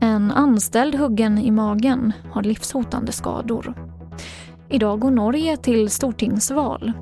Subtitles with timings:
[0.00, 3.74] En anställd huggen i magen har livshotande skador.
[4.68, 6.92] Idag går Norge till stortingsval.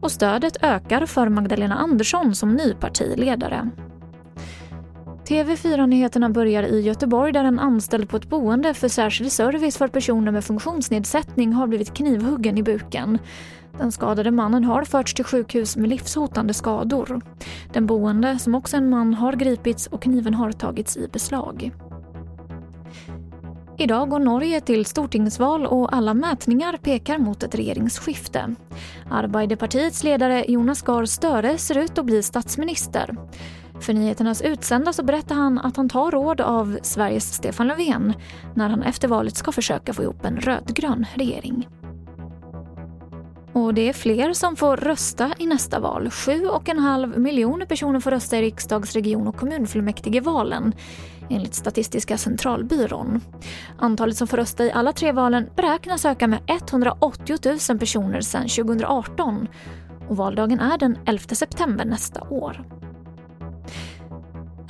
[0.00, 3.70] Och stödet ökar för Magdalena Andersson som ny partiledare.
[5.28, 10.32] TV4-nyheterna börjar i Göteborg där en anställd på ett boende för särskild service för personer
[10.32, 13.18] med funktionsnedsättning har blivit knivhuggen i buken.
[13.78, 17.20] Den skadade mannen har förts till sjukhus med livshotande skador.
[17.72, 21.72] Den boende, som också en man, har gripits och kniven har tagits i beslag.
[23.78, 28.54] Idag går Norge till stortingsval och alla mätningar pekar mot ett regeringsskifte.
[29.10, 33.16] Arbeiderpartiets ledare Jonas Gahr Støre ser ut att bli statsminister.
[33.80, 38.14] För nyheternas utsända så berättar han att han tar råd av Sveriges Stefan Löfven
[38.54, 41.68] när han efter valet ska försöka få ihop en rödgrön regering.
[43.52, 46.08] Och det är fler som får rösta i nästa val.
[46.08, 50.74] 7,5 miljoner personer får rösta i riksdags-, region och kommunfullmäktigevalen
[51.30, 53.20] enligt Statistiska centralbyrån.
[53.78, 57.36] Antalet som får rösta i alla tre valen beräknas öka med 180
[57.70, 59.48] 000 personer sedan 2018
[60.08, 62.64] och valdagen är den 11 september nästa år.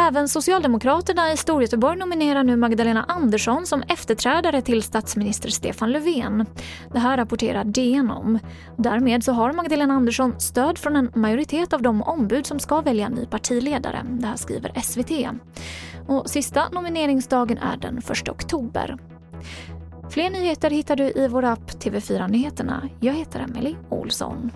[0.09, 6.47] Även Socialdemokraterna i Storgöteborg nominerar nu Magdalena Andersson som efterträdare till statsminister Stefan Löfven.
[6.93, 8.39] Det här rapporterar DN om.
[8.77, 13.09] Därmed så har Magdalena Andersson stöd från en majoritet av de ombud som ska välja
[13.09, 14.03] ny partiledare.
[14.05, 15.41] Det här skriver SVT.
[16.09, 18.99] Och sista nomineringsdagen är den 1 oktober.
[20.11, 22.89] Fler nyheter hittar du i vår app TV4 Nyheterna.
[23.01, 24.51] Jag heter Emily Olsson.